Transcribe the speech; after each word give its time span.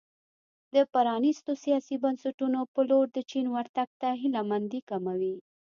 د 0.73 0.75
پرانیستو 0.93 1.51
سیاسي 1.63 1.95
بنسټونو 2.03 2.59
په 2.73 2.81
لور 2.89 3.05
د 3.13 3.17
چین 3.31 3.45
ورتګ 3.55 3.89
ته 4.01 4.09
هیله 4.21 4.41
مندي 4.49 4.81
کموي. 4.89 5.35